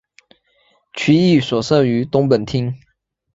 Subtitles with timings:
[0.93, 2.73] 区役所设于东本町。